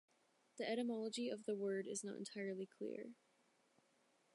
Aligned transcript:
The 0.57 0.67
etymology 0.67 1.29
of 1.29 1.45
the 1.45 1.55
word 1.55 1.85
is 1.87 2.03
not 2.03 2.17
entirely 2.17 2.65
clear. 2.65 3.13